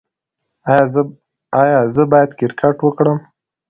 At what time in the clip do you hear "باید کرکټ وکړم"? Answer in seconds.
2.11-3.19